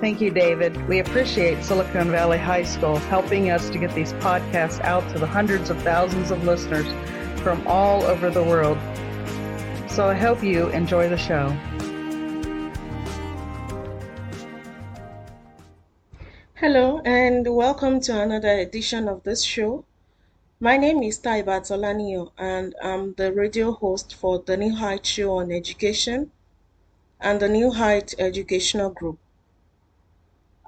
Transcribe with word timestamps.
Thank 0.00 0.22
you, 0.22 0.30
David. 0.30 0.88
We 0.88 1.00
appreciate 1.00 1.62
Silicon 1.62 2.10
Valley 2.10 2.38
High 2.38 2.62
School 2.62 2.96
helping 2.96 3.50
us 3.50 3.68
to 3.68 3.78
get 3.78 3.94
these 3.94 4.14
podcasts 4.14 4.80
out 4.80 5.06
to 5.12 5.18
the 5.18 5.26
hundreds 5.26 5.68
of 5.68 5.76
thousands 5.82 6.30
of 6.30 6.42
listeners 6.42 6.86
from 7.42 7.62
all 7.66 8.02
over 8.04 8.30
the 8.30 8.42
world. 8.42 8.78
So 9.90 10.08
I 10.08 10.14
hope 10.14 10.42
you 10.42 10.68
enjoy 10.68 11.10
the 11.10 11.18
show. 11.18 11.50
Hello, 16.54 17.02
and 17.04 17.54
welcome 17.54 18.00
to 18.00 18.22
another 18.22 18.58
edition 18.58 19.06
of 19.06 19.22
this 19.24 19.42
show. 19.42 19.84
My 20.60 20.78
name 20.78 21.02
is 21.02 21.18
Taibat 21.18 21.70
Olaniyan, 21.70 22.30
and 22.38 22.74
I'm 22.82 23.12
the 23.18 23.34
radio 23.34 23.72
host 23.72 24.14
for 24.14 24.38
the 24.38 24.56
New 24.56 24.74
Height 24.74 25.04
Show 25.04 25.32
on 25.32 25.52
Education 25.52 26.30
and 27.20 27.38
the 27.38 27.50
New 27.50 27.70
Height 27.70 28.14
Educational 28.18 28.88
Group. 28.88 29.18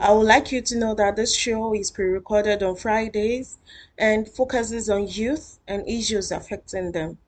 I 0.03 0.11
would 0.11 0.27
like 0.27 0.51
you 0.51 0.61
to 0.63 0.77
know 0.77 0.97
that 0.97 1.15
this 1.15 1.33
show 1.33 1.73
is 1.75 1.93
pre 1.93 2.07
recorded 2.07 2.61
on 2.61 2.75
Fridays 2.75 3.59
and 3.97 4.29
focuses 4.29 4.91
on 4.91 5.07
youth 5.07 5.61
and 5.69 5.89
issues 5.89 6.33
affecting 6.33 6.91
them. 6.91 7.19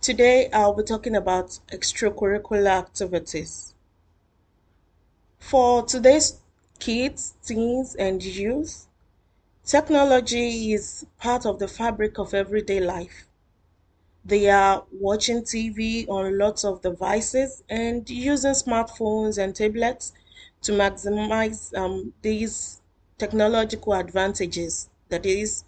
Today, 0.00 0.50
I'll 0.50 0.74
be 0.74 0.82
talking 0.82 1.14
about 1.14 1.60
extracurricular 1.68 2.66
activities. 2.66 3.74
For 5.38 5.84
today's 5.84 6.40
kids, 6.80 7.34
teens, 7.44 7.94
and 7.94 8.20
youth, 8.20 8.88
technology 9.64 10.72
is 10.72 11.06
part 11.18 11.46
of 11.46 11.60
the 11.60 11.68
fabric 11.68 12.18
of 12.18 12.34
everyday 12.34 12.80
life. 12.80 13.28
They 14.24 14.50
are 14.50 14.84
watching 14.90 15.44
TV 15.44 16.08
on 16.08 16.38
lots 16.38 16.64
of 16.64 16.82
devices 16.82 17.62
and 17.68 18.10
using 18.10 18.50
smartphones 18.50 19.38
and 19.38 19.54
tablets 19.54 20.12
to 20.62 20.72
maximize 20.72 21.76
um, 21.76 22.12
these 22.22 22.80
technological 23.18 23.94
advantages 23.94 24.88
that 25.08 25.26
is, 25.26 25.64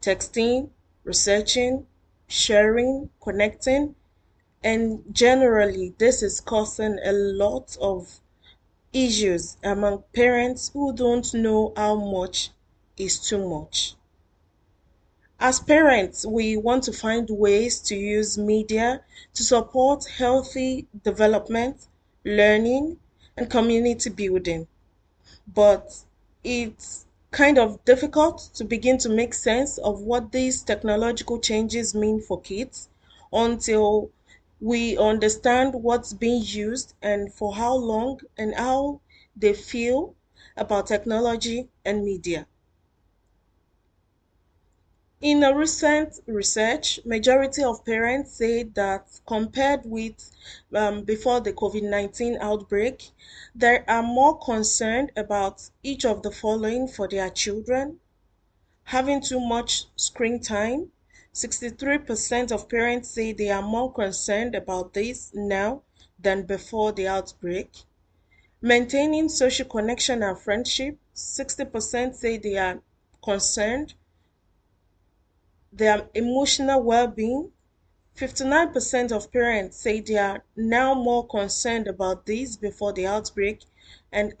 texting, 0.00 0.70
researching, 1.04 1.86
sharing, 2.26 3.10
connecting, 3.20 3.94
and 4.62 5.02
generally, 5.12 5.94
this 5.98 6.22
is 6.22 6.40
causing 6.40 6.98
a 7.04 7.12
lot 7.12 7.76
of 7.80 8.20
issues 8.92 9.56
among 9.64 10.04
parents 10.12 10.70
who 10.72 10.92
don't 10.92 11.32
know 11.32 11.72
how 11.76 11.94
much 11.94 12.50
is 12.96 13.18
too 13.18 13.48
much. 13.48 13.94
As 15.38 15.58
parents, 15.58 16.26
we 16.26 16.58
want 16.58 16.84
to 16.84 16.92
find 16.92 17.26
ways 17.30 17.78
to 17.80 17.96
use 17.96 18.36
media 18.36 19.02
to 19.32 19.42
support 19.42 20.04
healthy 20.04 20.86
development, 21.02 21.86
learning, 22.24 22.98
and 23.36 23.50
community 23.50 24.10
building. 24.10 24.66
But 25.52 26.04
it's 26.42 27.06
kind 27.30 27.58
of 27.58 27.84
difficult 27.84 28.50
to 28.54 28.64
begin 28.64 28.98
to 28.98 29.08
make 29.10 29.34
sense 29.34 29.78
of 29.78 30.00
what 30.00 30.32
these 30.32 30.62
technological 30.62 31.38
changes 31.38 31.94
mean 31.94 32.20
for 32.20 32.40
kids 32.40 32.88
until 33.32 34.10
we 34.60 34.96
understand 34.98 35.74
what's 35.74 36.12
being 36.14 36.42
used 36.44 36.94
and 37.02 37.32
for 37.32 37.54
how 37.54 37.74
long 37.74 38.20
and 38.38 38.54
how 38.54 39.00
they 39.36 39.52
feel 39.54 40.14
about 40.56 40.86
technology 40.86 41.68
and 41.84 42.04
media. 42.04 42.46
In 45.22 45.42
a 45.42 45.54
recent 45.54 46.18
research, 46.26 46.98
majority 47.04 47.62
of 47.62 47.84
parents 47.84 48.32
say 48.32 48.62
that 48.62 49.20
compared 49.26 49.84
with 49.84 50.30
um, 50.74 51.02
before 51.04 51.40
the 51.40 51.52
COVID-19 51.52 52.38
outbreak, 52.40 53.10
they 53.54 53.84
are 53.86 54.02
more 54.02 54.38
concerned 54.38 55.12
about 55.16 55.68
each 55.82 56.06
of 56.06 56.22
the 56.22 56.30
following 56.30 56.88
for 56.88 57.06
their 57.06 57.28
children. 57.28 58.00
Having 58.84 59.20
too 59.20 59.40
much 59.40 59.84
screen 59.94 60.40
time. 60.40 60.90
63% 61.34 62.50
of 62.50 62.70
parents 62.70 63.10
say 63.10 63.34
they 63.34 63.50
are 63.50 63.60
more 63.60 63.92
concerned 63.92 64.54
about 64.54 64.94
this 64.94 65.32
now 65.34 65.82
than 66.18 66.44
before 66.44 66.92
the 66.92 67.06
outbreak. 67.06 67.70
Maintaining 68.62 69.28
social 69.28 69.66
connection 69.66 70.22
and 70.22 70.38
friendship. 70.38 70.96
60% 71.14 72.14
say 72.14 72.38
they 72.38 72.56
are 72.56 72.80
concerned 73.22 73.92
their 75.72 76.08
emotional 76.14 76.82
well-being. 76.82 77.52
59% 78.16 79.12
of 79.12 79.32
parents 79.32 79.76
say 79.76 80.00
they 80.00 80.18
are 80.18 80.44
now 80.56 80.94
more 80.94 81.26
concerned 81.26 81.86
about 81.86 82.26
this 82.26 82.56
before 82.56 82.92
the 82.92 83.06
outbreak 83.06 83.62
and 84.12 84.34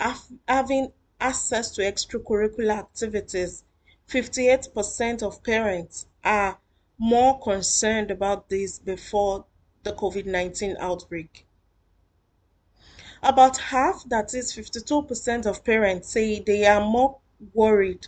having 0.48 0.92
access 1.20 1.70
to 1.70 1.82
extracurricular 1.82 2.78
activities. 2.78 3.64
58% 4.08 5.22
of 5.22 5.42
parents 5.44 6.06
are 6.24 6.58
more 6.98 7.40
concerned 7.40 8.10
about 8.10 8.48
this 8.50 8.78
before 8.78 9.46
the 9.84 9.92
covid-19 9.92 10.76
outbreak. 10.78 11.46
About 13.22 13.56
half 13.56 14.04
that 14.08 14.34
is 14.34 14.52
52% 14.52 15.46
of 15.46 15.64
parents 15.64 16.10
say 16.10 16.40
they 16.40 16.66
are 16.66 16.80
more 16.80 17.18
worried 17.54 18.06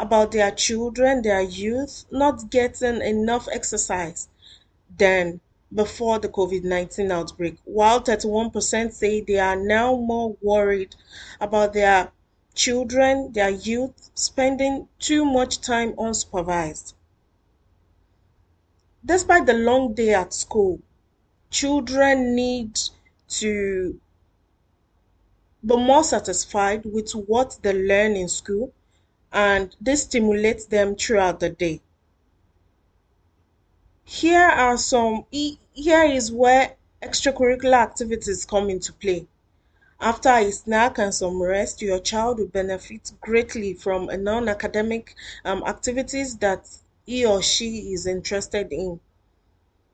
about 0.00 0.32
their 0.32 0.50
children, 0.50 1.22
their 1.22 1.42
youth 1.42 2.06
not 2.10 2.50
getting 2.50 3.02
enough 3.02 3.46
exercise 3.52 4.28
than 4.96 5.40
before 5.72 6.18
the 6.18 6.28
COVID 6.28 6.64
19 6.64 7.12
outbreak, 7.12 7.56
while 7.64 8.00
31% 8.00 8.92
say 8.92 9.20
they 9.20 9.38
are 9.38 9.56
now 9.56 9.94
more 9.94 10.36
worried 10.42 10.96
about 11.40 11.74
their 11.74 12.10
children, 12.54 13.32
their 13.32 13.50
youth 13.50 14.10
spending 14.14 14.88
too 14.98 15.24
much 15.24 15.60
time 15.60 15.92
unsupervised. 15.92 16.94
Despite 19.04 19.46
the 19.46 19.54
long 19.54 19.94
day 19.94 20.14
at 20.14 20.34
school, 20.34 20.80
children 21.50 22.34
need 22.34 22.78
to 23.28 24.00
be 25.64 25.76
more 25.76 26.04
satisfied 26.04 26.84
with 26.84 27.12
what 27.12 27.58
they 27.62 27.72
learn 27.72 28.16
in 28.16 28.28
school 28.28 28.72
and 29.32 29.76
this 29.80 30.02
stimulates 30.02 30.66
them 30.66 30.94
throughout 30.96 31.40
the 31.40 31.50
day. 31.50 31.80
Here 34.04 34.48
are 34.48 34.76
some 34.76 35.24
here 35.30 36.04
is 36.04 36.32
where 36.32 36.76
extracurricular 37.02 37.80
activities 37.80 38.44
come 38.44 38.68
into 38.68 38.92
play. 38.92 39.26
After 40.00 40.30
a 40.30 40.50
snack 40.50 40.98
and 40.98 41.14
some 41.14 41.42
rest, 41.42 41.82
your 41.82 42.00
child 42.00 42.38
will 42.38 42.46
benefit 42.46 43.12
greatly 43.20 43.74
from 43.74 44.08
a 44.08 44.16
non-academic 44.16 45.14
um, 45.44 45.62
activities 45.66 46.38
that 46.38 46.66
he 47.04 47.24
or 47.24 47.42
she 47.42 47.92
is 47.92 48.06
interested 48.06 48.72
in. 48.72 49.00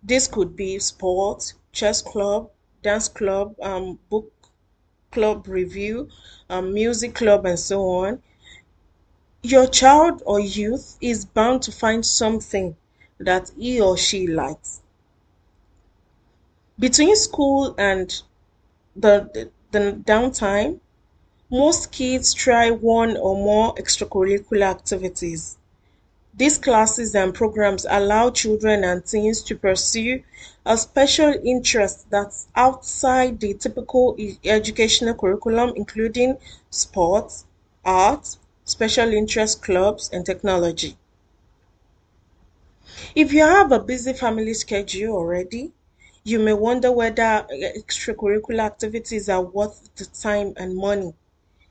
This 0.02 0.28
could 0.28 0.54
be 0.54 0.78
sport, 0.78 1.54
chess 1.72 2.02
club, 2.02 2.50
dance 2.82 3.08
club, 3.08 3.56
um, 3.60 3.98
book 4.08 4.32
club 5.10 5.48
review, 5.48 6.08
um, 6.48 6.72
music 6.72 7.14
club, 7.14 7.44
and 7.44 7.58
so 7.58 7.80
on. 7.82 8.22
Your 9.42 9.66
child 9.66 10.22
or 10.26 10.40
youth 10.40 10.96
is 11.00 11.24
bound 11.24 11.62
to 11.62 11.72
find 11.72 12.04
something 12.04 12.76
that 13.18 13.50
he 13.58 13.80
or 13.80 13.96
she 13.96 14.26
likes. 14.26 14.80
Between 16.78 17.16
school 17.16 17.74
and 17.78 18.22
the, 18.94 19.30
the, 19.32 19.50
the 19.72 19.92
downtime, 19.92 20.80
most 21.50 21.92
kids 21.92 22.34
try 22.34 22.70
one 22.70 23.16
or 23.16 23.36
more 23.36 23.74
extracurricular 23.76 24.62
activities. 24.62 25.56
These 26.34 26.58
classes 26.58 27.14
and 27.14 27.32
programs 27.32 27.86
allow 27.88 28.30
children 28.30 28.84
and 28.84 29.06
teens 29.06 29.42
to 29.44 29.56
pursue 29.56 30.22
a 30.66 30.76
special 30.76 31.32
interest 31.44 32.10
that's 32.10 32.48
outside 32.54 33.40
the 33.40 33.54
typical 33.54 34.16
educational 34.44 35.14
curriculum, 35.14 35.72
including 35.76 36.36
sports, 36.68 37.46
art, 37.84 38.36
special 38.66 39.12
interest 39.12 39.62
clubs, 39.62 40.10
and 40.12 40.26
technology. 40.26 40.98
If 43.14 43.32
you 43.32 43.40
have 43.40 43.72
a 43.72 43.78
busy 43.78 44.12
family 44.12 44.54
schedule 44.54 45.14
already, 45.14 45.72
you 46.24 46.40
may 46.40 46.52
wonder 46.52 46.90
whether 46.90 47.46
extracurricular 47.50 48.64
activities 48.64 49.28
are 49.28 49.42
worth 49.42 49.88
the 49.94 50.06
time 50.06 50.52
and 50.56 50.76
money. 50.76 51.14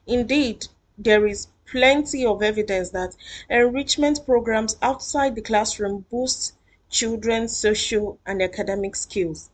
Indeed, 0.07 0.67
there 0.97 1.27
is 1.27 1.47
plenty 1.65 2.25
of 2.25 2.41
evidence 2.41 2.91
that 2.91 3.17
enrichment 3.49 4.25
programs 4.25 4.77
outside 4.81 5.35
the 5.35 5.41
classroom 5.41 6.05
boost 6.09 6.53
children's 6.89 7.57
social 7.57 8.17
and 8.25 8.41
academic 8.41 8.95
skills. 8.95 9.49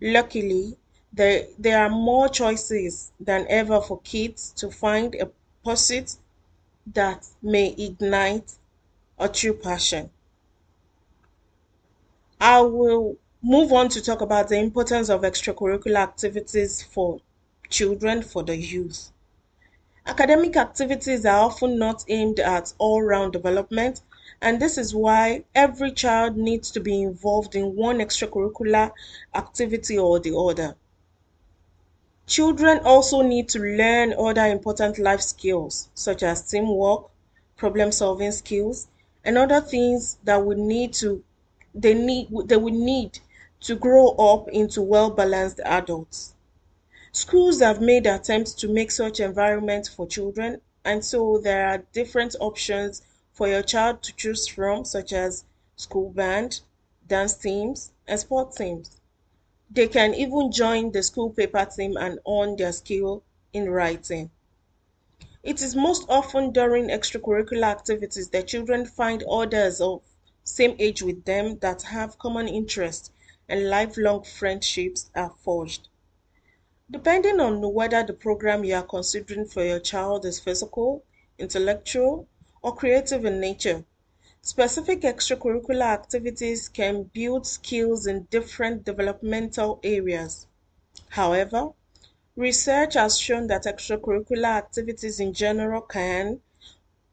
Luckily, 0.00 0.76
there, 1.12 1.46
there 1.58 1.78
are 1.78 1.90
more 1.90 2.28
choices 2.28 3.12
than 3.20 3.46
ever 3.48 3.80
for 3.80 4.00
kids 4.00 4.52
to 4.56 4.70
find 4.70 5.14
a 5.14 5.30
pursuit 5.64 6.16
that 6.86 7.26
may 7.42 7.68
ignite 7.78 8.52
a 9.18 9.28
true 9.28 9.54
passion. 9.54 10.10
I 12.40 12.60
will 12.62 13.16
move 13.42 13.72
on 13.72 13.88
to 13.90 14.02
talk 14.02 14.20
about 14.20 14.48
the 14.48 14.58
importance 14.58 15.08
of 15.08 15.22
extracurricular 15.22 15.96
activities 15.96 16.82
for 16.82 17.20
children, 17.68 18.22
for 18.22 18.42
the 18.42 18.56
youth. 18.56 19.12
Academic 20.04 20.56
activities 20.56 21.24
are 21.24 21.44
often 21.44 21.78
not 21.78 22.04
aimed 22.08 22.40
at 22.40 22.72
all 22.78 23.02
round 23.02 23.32
development, 23.32 24.00
and 24.40 24.60
this 24.60 24.76
is 24.76 24.92
why 24.92 25.44
every 25.54 25.92
child 25.92 26.36
needs 26.36 26.72
to 26.72 26.80
be 26.80 27.00
involved 27.02 27.54
in 27.54 27.76
one 27.76 27.98
extracurricular 27.98 28.90
activity 29.34 29.96
or 29.96 30.18
the 30.18 30.36
other. 30.36 30.74
Children 32.32 32.78
also 32.86 33.20
need 33.20 33.50
to 33.50 33.58
learn 33.58 34.14
other 34.14 34.46
important 34.46 34.98
life 34.98 35.20
skills 35.20 35.90
such 35.92 36.22
as 36.22 36.50
teamwork, 36.50 37.10
problem 37.58 37.92
solving 37.92 38.32
skills, 38.32 38.86
and 39.22 39.36
other 39.36 39.60
things 39.60 40.16
that 40.24 40.42
would 40.42 40.56
need 40.56 40.94
to 40.94 41.22
they 41.74 41.92
need 41.92 42.28
they 42.46 42.56
will 42.56 42.72
need 42.72 43.18
to 43.60 43.74
grow 43.76 44.12
up 44.12 44.48
into 44.48 44.80
well 44.80 45.10
balanced 45.10 45.60
adults. 45.62 46.32
Schools 47.12 47.60
have 47.60 47.82
made 47.82 48.06
attempts 48.06 48.54
to 48.54 48.66
make 48.66 48.90
such 48.92 49.20
environments 49.20 49.90
for 49.90 50.06
children, 50.06 50.62
and 50.86 51.04
so 51.04 51.36
there 51.36 51.68
are 51.68 51.84
different 51.92 52.34
options 52.40 53.02
for 53.34 53.46
your 53.46 53.62
child 53.62 54.02
to 54.04 54.16
choose 54.16 54.46
from, 54.48 54.86
such 54.86 55.12
as 55.12 55.44
school 55.76 56.08
band, 56.08 56.60
dance 57.06 57.34
teams, 57.34 57.92
and 58.08 58.18
sport 58.18 58.56
teams. 58.56 59.01
They 59.74 59.88
can 59.88 60.12
even 60.14 60.52
join 60.52 60.92
the 60.92 61.02
school 61.02 61.30
paper 61.30 61.64
team 61.64 61.96
and 61.96 62.18
earn 62.28 62.56
their 62.56 62.72
skill 62.72 63.22
in 63.54 63.70
writing. 63.70 64.30
It 65.42 65.62
is 65.62 65.74
most 65.74 66.04
often 66.10 66.52
during 66.52 66.88
extracurricular 66.88 67.64
activities 67.64 68.28
that 68.28 68.48
children 68.48 68.84
find 68.84 69.22
others 69.22 69.80
of 69.80 70.02
same 70.44 70.76
age 70.78 71.00
with 71.02 71.24
them 71.24 71.58
that 71.60 71.82
have 71.84 72.18
common 72.18 72.48
interests 72.48 73.10
and 73.48 73.70
lifelong 73.70 74.24
friendships 74.24 75.10
are 75.14 75.32
forged. 75.38 75.88
Depending 76.90 77.40
on 77.40 77.72
whether 77.72 78.02
the 78.02 78.12
program 78.12 78.64
you 78.64 78.74
are 78.74 78.82
considering 78.82 79.46
for 79.46 79.64
your 79.64 79.80
child 79.80 80.26
is 80.26 80.38
physical, 80.38 81.02
intellectual, 81.38 82.28
or 82.60 82.76
creative 82.76 83.24
in 83.24 83.40
nature, 83.40 83.86
specific 84.44 85.02
extracurricular 85.02 85.82
activities 85.82 86.68
can 86.68 87.04
build 87.04 87.46
skills 87.46 88.08
in 88.08 88.24
different 88.24 88.84
developmental 88.84 89.78
areas. 89.84 90.48
However, 91.10 91.70
research 92.34 92.94
has 92.94 93.18
shown 93.18 93.46
that 93.46 93.64
extracurricular 93.64 94.56
activities 94.56 95.20
in 95.20 95.32
general 95.32 95.80
can 95.80 96.40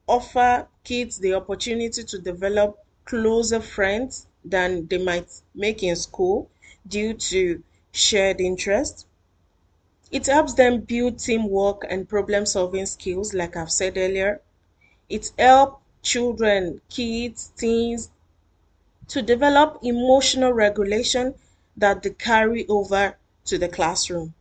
offer 0.08 0.66
kids 0.82 1.18
the 1.18 1.34
opportunity 1.34 2.02
to 2.02 2.18
develop 2.18 2.84
closer 3.04 3.60
friends 3.60 4.26
than 4.44 4.88
they 4.88 4.98
might 4.98 5.30
make 5.54 5.84
in 5.84 5.94
school 5.94 6.50
due 6.88 7.14
to 7.14 7.62
shared 7.92 8.40
interests. 8.40 9.06
It 10.10 10.26
helps 10.26 10.54
them 10.54 10.80
build 10.80 11.20
teamwork 11.20 11.86
and 11.88 12.08
problem 12.08 12.44
solving 12.44 12.86
skills, 12.86 13.32
like 13.32 13.56
I've 13.56 13.70
said 13.70 13.96
earlier. 13.96 14.40
It 15.08 15.30
helps 15.38 15.80
children, 16.02 16.80
kids, 16.88 17.52
teens 17.56 18.10
to 19.08 19.22
develop 19.22 19.78
emotional 19.82 20.52
regulation 20.52 21.34
that 21.76 22.02
they 22.02 22.10
carry 22.10 22.66
over 22.68 23.16
to 23.44 23.58
the 23.58 23.68
classroom. 23.68 24.34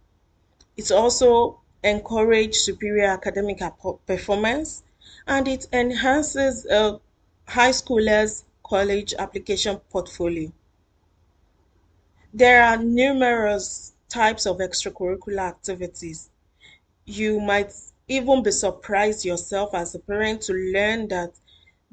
It 0.78 0.92
also 0.92 1.60
encourages 1.84 2.64
superior 2.64 3.08
academic 3.08 3.62
performance 4.06 4.84
and 5.28 5.48
it 5.48 5.68
enhances 5.74 6.66
a 6.66 7.00
high 7.48 7.72
schoolers' 7.72 8.44
college 8.64 9.14
application 9.18 9.78
portfolio. 9.90 10.52
There 12.34 12.64
are 12.64 12.78
numerous 12.78 13.94
types 14.08 14.46
of 14.46 14.58
extracurricular 14.60 15.48
activities. 15.50 16.30
You 17.06 17.40
might 17.40 17.74
even 18.08 18.44
be 18.44 18.52
surprised 18.52 19.26
yourself 19.26 19.74
as 19.74 19.96
a 19.96 20.00
parent 20.00 20.42
to 20.44 20.54
learn 20.54 21.08
that 21.10 21.34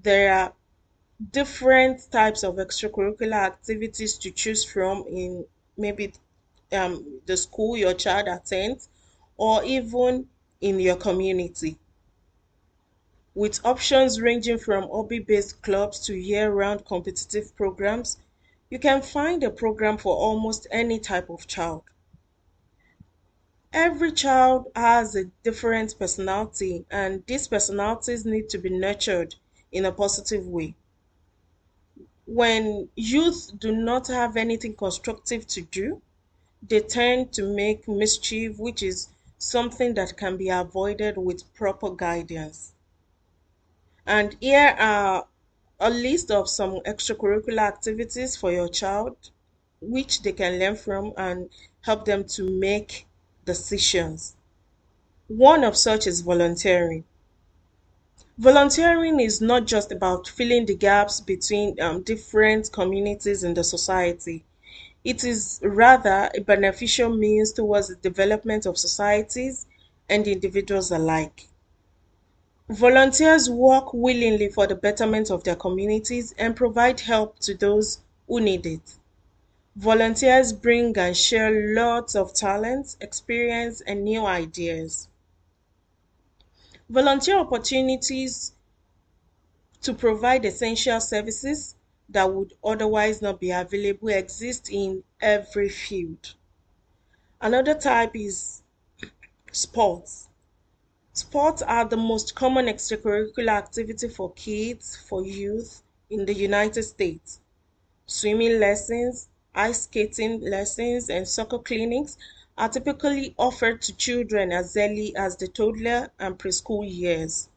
there 0.02 0.32
are 0.32 0.52
different 1.32 2.10
types 2.10 2.44
of 2.44 2.56
extracurricular 2.56 3.32
activities 3.32 4.18
to 4.18 4.30
choose 4.30 4.64
from 4.64 5.04
in 5.08 5.46
maybe 5.76 6.12
um, 6.72 7.20
the 7.26 7.36
school 7.36 7.76
your 7.76 7.94
child 7.94 8.28
attends 8.28 8.88
or 9.36 9.64
even 9.64 10.28
in 10.60 10.80
your 10.80 10.96
community. 10.96 11.78
With 13.34 13.64
options 13.64 14.20
ranging 14.20 14.58
from 14.58 14.88
hobby 14.88 15.18
based 15.18 15.62
clubs 15.62 16.00
to 16.06 16.14
year 16.14 16.50
round 16.50 16.86
competitive 16.86 17.54
programs, 17.56 18.18
you 18.70 18.78
can 18.78 19.02
find 19.02 19.42
a 19.44 19.50
program 19.50 19.98
for 19.98 20.16
almost 20.16 20.66
any 20.70 20.98
type 20.98 21.30
of 21.30 21.46
child. 21.46 21.84
Every 23.72 24.12
child 24.12 24.72
has 24.74 25.14
a 25.14 25.24
different 25.42 25.98
personality, 25.98 26.86
and 26.90 27.24
these 27.26 27.46
personalities 27.46 28.24
need 28.24 28.48
to 28.48 28.58
be 28.58 28.70
nurtured 28.70 29.34
in 29.72 29.84
a 29.84 29.92
positive 29.92 30.46
way. 30.46 30.74
When 32.26 32.88
youth 32.96 33.52
do 33.58 33.72
not 33.72 34.08
have 34.08 34.36
anything 34.36 34.74
constructive 34.74 35.46
to 35.48 35.62
do, 35.62 36.02
they 36.66 36.80
tend 36.80 37.32
to 37.34 37.44
make 37.44 37.86
mischief, 37.86 38.58
which 38.58 38.82
is 38.82 39.08
something 39.38 39.94
that 39.94 40.16
can 40.16 40.36
be 40.36 40.48
avoided 40.48 41.16
with 41.16 41.52
proper 41.54 41.90
guidance. 41.90 42.72
And 44.06 44.36
here 44.40 44.74
are 44.78 45.26
a 45.78 45.90
list 45.90 46.30
of 46.30 46.48
some 46.48 46.80
extracurricular 46.80 47.58
activities 47.58 48.36
for 48.36 48.50
your 48.50 48.68
child, 48.68 49.16
which 49.80 50.22
they 50.22 50.32
can 50.32 50.58
learn 50.58 50.76
from 50.76 51.12
and 51.16 51.50
help 51.82 52.04
them 52.06 52.24
to 52.24 52.42
make 52.42 53.06
decisions. 53.44 54.34
One 55.28 55.64
of 55.64 55.76
such 55.76 56.06
is 56.06 56.20
volunteering. 56.20 57.04
Volunteering 58.38 59.18
is 59.18 59.40
not 59.40 59.66
just 59.66 59.90
about 59.90 60.28
filling 60.28 60.66
the 60.66 60.74
gaps 60.74 61.20
between 61.20 61.80
um, 61.80 62.02
different 62.02 62.70
communities 62.70 63.42
in 63.42 63.54
the 63.54 63.64
society. 63.64 64.44
It 65.04 65.24
is 65.24 65.58
rather 65.62 66.30
a 66.34 66.40
beneficial 66.40 67.08
means 67.08 67.52
towards 67.52 67.88
the 67.88 67.96
development 67.96 68.66
of 68.66 68.76
societies 68.76 69.66
and 70.08 70.28
individuals 70.28 70.90
alike. 70.90 71.46
Volunteers 72.68 73.48
work 73.48 73.94
willingly 73.94 74.50
for 74.50 74.66
the 74.66 74.74
betterment 74.74 75.30
of 75.30 75.44
their 75.44 75.56
communities 75.56 76.34
and 76.36 76.54
provide 76.54 77.00
help 77.00 77.38
to 77.38 77.54
those 77.54 78.00
who 78.28 78.40
need 78.40 78.66
it. 78.66 78.96
Volunteers 79.76 80.52
bring 80.52 80.98
and 80.98 81.16
share 81.16 81.74
lots 81.74 82.14
of 82.14 82.34
talents, 82.34 82.98
experience, 83.00 83.80
and 83.80 84.04
new 84.04 84.26
ideas. 84.26 85.08
Volunteer 86.88 87.38
opportunities 87.38 88.52
to 89.82 89.92
provide 89.92 90.44
essential 90.44 91.00
services 91.00 91.74
that 92.08 92.32
would 92.32 92.54
otherwise 92.62 93.20
not 93.20 93.40
be 93.40 93.50
available 93.50 94.08
exist 94.08 94.70
in 94.70 95.02
every 95.20 95.68
field. 95.68 96.34
Another 97.40 97.74
type 97.74 98.14
is 98.14 98.62
sports. 99.50 100.28
Sports 101.12 101.62
are 101.62 101.84
the 101.84 101.96
most 101.96 102.34
common 102.34 102.66
extracurricular 102.66 103.48
activity 103.48 104.08
for 104.08 104.32
kids, 104.32 104.96
for 104.96 105.24
youth 105.24 105.82
in 106.08 106.24
the 106.24 106.34
United 106.34 106.84
States. 106.84 107.40
Swimming 108.06 108.60
lessons, 108.60 109.28
ice 109.54 109.82
skating 109.82 110.40
lessons, 110.40 111.10
and 111.10 111.26
soccer 111.26 111.58
clinics 111.58 112.16
are 112.58 112.68
typically 112.68 113.34
offered 113.36 113.82
to 113.82 113.96
children 113.96 114.50
as 114.52 114.76
early 114.76 115.14
as 115.16 115.36
the 115.36 115.48
toddler 115.48 116.10
and 116.18 116.38
preschool 116.38 116.84
years. 116.88 117.48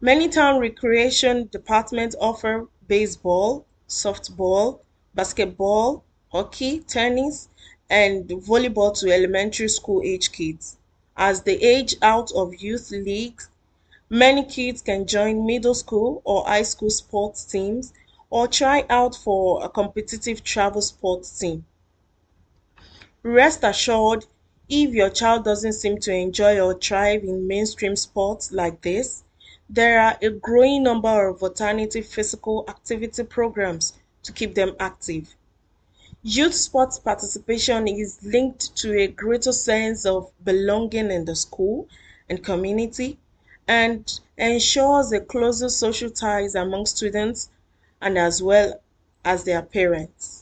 Many 0.00 0.28
town 0.28 0.58
recreation 0.58 1.48
departments 1.52 2.16
offer 2.20 2.68
baseball, 2.88 3.66
softball, 3.88 4.80
basketball, 5.14 6.02
hockey, 6.30 6.80
tennis, 6.80 7.48
and 7.90 8.28
volleyball 8.28 8.98
to 8.98 9.12
elementary 9.12 9.68
school 9.68 10.00
age 10.02 10.32
kids. 10.32 10.76
As 11.16 11.42
they 11.42 11.56
age 11.58 11.94
out 12.00 12.32
of 12.32 12.54
youth 12.54 12.90
leagues, 12.90 13.50
many 14.08 14.44
kids 14.44 14.80
can 14.80 15.06
join 15.06 15.44
middle 15.46 15.74
school 15.74 16.22
or 16.24 16.44
high 16.44 16.62
school 16.62 16.90
sports 16.90 17.44
teams 17.44 17.92
or 18.30 18.48
try 18.48 18.86
out 18.88 19.14
for 19.14 19.62
a 19.62 19.68
competitive 19.68 20.42
travel 20.42 20.80
sports 20.80 21.38
team. 21.38 21.66
Rest 23.24 23.62
assured, 23.62 24.26
if 24.68 24.92
your 24.92 25.08
child 25.08 25.44
doesn't 25.44 25.74
seem 25.74 25.98
to 25.98 26.12
enjoy 26.12 26.58
or 26.60 26.74
thrive 26.74 27.22
in 27.22 27.46
mainstream 27.46 27.94
sports 27.94 28.50
like 28.50 28.82
this, 28.82 29.22
there 29.70 30.00
are 30.00 30.18
a 30.20 30.28
growing 30.28 30.82
number 30.82 31.28
of 31.28 31.40
alternative 31.40 32.04
physical 32.04 32.64
activity 32.66 33.22
programs 33.22 33.92
to 34.24 34.32
keep 34.32 34.56
them 34.56 34.74
active. 34.80 35.36
Youth 36.24 36.54
sports 36.54 36.98
participation 36.98 37.86
is 37.86 38.18
linked 38.24 38.74
to 38.78 38.98
a 38.98 39.06
greater 39.06 39.52
sense 39.52 40.04
of 40.04 40.32
belonging 40.44 41.12
in 41.12 41.24
the 41.24 41.36
school 41.36 41.86
and 42.28 42.42
community 42.42 43.18
and 43.68 44.18
ensures 44.36 45.12
a 45.12 45.20
closer 45.20 45.68
social 45.68 46.10
ties 46.10 46.56
among 46.56 46.86
students 46.86 47.50
and 48.00 48.18
as 48.18 48.42
well 48.42 48.80
as 49.24 49.44
their 49.44 49.62
parents. 49.62 50.41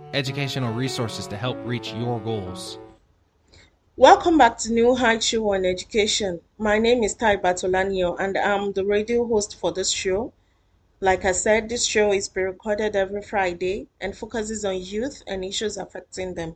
educational 0.13 0.73
resources 0.73 1.27
to 1.27 1.37
help 1.37 1.57
reach 1.65 1.93
your 1.93 2.19
goals. 2.19 2.79
Welcome 3.95 4.37
back 4.37 4.57
to 4.59 4.73
New 4.73 4.95
Heights 4.95 5.27
Show 5.27 5.53
on 5.53 5.65
Education. 5.65 6.41
My 6.57 6.79
name 6.79 7.03
is 7.03 7.15
Taibat 7.15 7.63
Olaniyan 7.63 8.17
and 8.19 8.37
I'm 8.37 8.73
the 8.73 8.85
radio 8.85 9.25
host 9.25 9.59
for 9.59 9.71
this 9.71 9.89
show. 9.91 10.33
Like 10.99 11.25
I 11.25 11.31
said, 11.31 11.69
this 11.69 11.85
show 11.85 12.11
is 12.13 12.29
pre 12.29 12.43
recorded 12.43 12.95
every 12.95 13.21
Friday 13.21 13.87
and 13.99 14.15
focuses 14.15 14.65
on 14.65 14.81
youth 14.81 15.23
and 15.27 15.43
issues 15.45 15.77
affecting 15.77 16.33
them. 16.33 16.55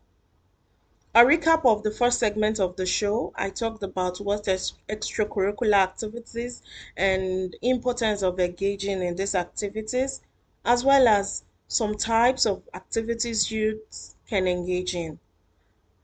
A 1.13 1.24
recap 1.24 1.65
of 1.65 1.81
the 1.83 1.91
first 1.91 2.19
segment 2.19 2.59
of 2.59 2.75
the 2.75 2.85
show, 2.85 3.31
I 3.35 3.50
talked 3.50 3.83
about 3.83 4.19
what 4.19 4.43
extracurricular 4.43 5.75
activities 5.75 6.62
and 6.97 7.55
importance 7.62 8.21
of 8.21 8.38
engaging 8.38 9.01
in 9.01 9.15
these 9.15 9.33
activities, 9.33 10.21
as 10.65 10.83
well 10.83 11.07
as 11.07 11.43
some 11.67 11.95
types 11.95 12.45
of 12.45 12.63
activities 12.74 13.51
youth 13.51 14.15
can 14.27 14.48
engage 14.48 14.95
in. 14.95 15.19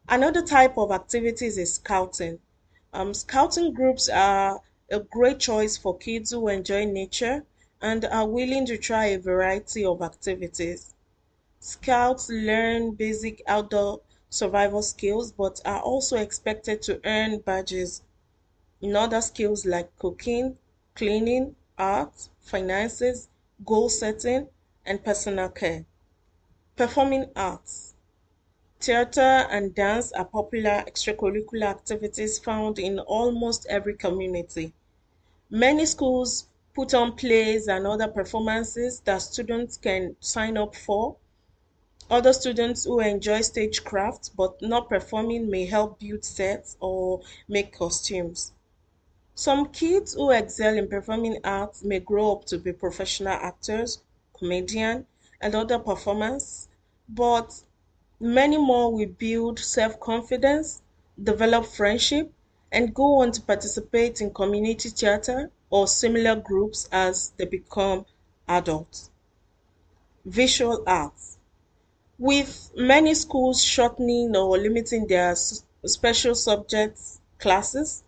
Another 0.09 0.41
type 0.41 0.77
of 0.77 0.91
activities 0.91 1.57
is 1.57 1.75
scouting. 1.75 2.39
Um, 2.93 3.13
scouting 3.13 3.73
groups 3.73 4.09
are 4.09 4.61
a 4.89 4.99
great 4.99 5.39
choice 5.39 5.77
for 5.77 5.97
kids 5.97 6.31
who 6.31 6.47
enjoy 6.49 6.85
nature 6.85 7.45
and 7.81 8.03
are 8.05 8.27
willing 8.27 8.65
to 8.65 8.77
try 8.77 9.05
a 9.05 9.19
variety 9.19 9.85
of 9.85 10.01
activities. 10.01 10.93
Scouts 11.59 12.29
learn 12.29 12.91
basic 12.91 13.41
outdoor 13.47 14.01
survival 14.29 14.81
skills 14.81 15.31
but 15.31 15.61
are 15.65 15.81
also 15.81 16.17
expected 16.17 16.81
to 16.81 16.99
earn 17.05 17.39
badges 17.39 18.01
in 18.81 18.95
other 18.95 19.21
skills 19.21 19.65
like 19.65 19.95
cooking, 19.97 20.57
cleaning, 20.95 21.55
art, 21.77 22.29
finances, 22.39 23.29
goal 23.65 23.89
setting, 23.89 24.47
and 24.85 25.03
personal 25.03 25.49
care. 25.49 25.85
Performing 26.75 27.29
arts. 27.35 27.93
Theater 28.79 29.45
and 29.51 29.75
dance 29.75 30.11
are 30.13 30.25
popular 30.25 30.83
extracurricular 30.87 31.67
activities 31.67 32.39
found 32.39 32.79
in 32.79 32.97
almost 32.99 33.67
every 33.69 33.95
community. 33.95 34.73
Many 35.49 35.85
schools 35.85 36.47
put 36.73 36.93
on 36.93 37.15
plays 37.15 37.67
and 37.67 37.85
other 37.85 38.07
performances 38.07 39.01
that 39.01 39.21
students 39.21 39.77
can 39.77 40.15
sign 40.19 40.57
up 40.57 40.75
for. 40.75 41.17
Other 42.09 42.33
students 42.33 42.85
who 42.85 42.99
enjoy 43.01 43.41
stagecraft 43.41 44.35
but 44.35 44.61
not 44.61 44.89
performing 44.89 45.49
may 45.49 45.65
help 45.65 45.99
build 45.99 46.25
sets 46.25 46.75
or 46.79 47.21
make 47.47 47.77
costumes. 47.77 48.51
Some 49.35 49.69
kids 49.69 50.13
who 50.13 50.31
excel 50.31 50.77
in 50.77 50.87
performing 50.87 51.37
arts 51.43 51.83
may 51.83 51.99
grow 51.99 52.31
up 52.31 52.45
to 52.45 52.57
be 52.57 52.73
professional 52.73 53.33
actors 53.33 53.99
comedian, 54.41 55.05
and 55.39 55.53
other 55.53 55.77
performers, 55.77 56.67
but 57.07 57.61
many 58.19 58.57
more 58.57 58.91
will 58.91 59.07
build 59.07 59.59
self 59.59 59.99
confidence, 59.99 60.81
develop 61.21 61.63
friendship, 61.63 62.33
and 62.71 62.95
go 62.95 63.21
on 63.21 63.31
to 63.31 63.41
participate 63.41 64.19
in 64.19 64.33
community 64.33 64.89
theater 64.89 65.51
or 65.69 65.87
similar 65.87 66.35
groups 66.35 66.89
as 66.91 67.33
they 67.37 67.45
become 67.45 68.03
adults. 68.47 69.11
Visual 70.25 70.83
arts. 70.87 71.37
With 72.17 72.71
many 72.75 73.13
schools 73.13 73.63
shortening 73.63 74.35
or 74.35 74.57
limiting 74.57 75.05
their 75.05 75.35
special 75.35 76.33
subjects 76.33 77.21
classes, 77.37 78.03